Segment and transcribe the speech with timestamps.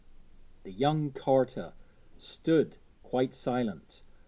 [0.63, 1.73] The young carter
[2.17, 4.01] stood quite silent.